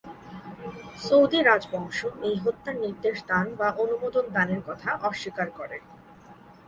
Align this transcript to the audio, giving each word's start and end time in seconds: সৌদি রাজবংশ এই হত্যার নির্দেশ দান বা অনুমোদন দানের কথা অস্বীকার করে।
সৌদি 0.97 1.39
রাজবংশ 1.41 1.99
এই 2.27 2.35
হত্যার 2.43 2.75
নির্দেশ 2.85 3.17
দান 3.29 3.45
বা 3.59 3.67
অনুমোদন 3.83 4.25
দানের 4.35 4.61
কথা 4.67 4.89
অস্বীকার 5.09 5.47
করে। 5.59 5.77